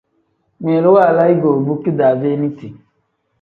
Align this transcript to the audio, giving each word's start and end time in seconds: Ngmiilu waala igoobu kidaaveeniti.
Ngmiilu 0.57 0.89
waala 0.95 1.23
igoobu 1.33 1.73
kidaaveeniti. 1.83 2.67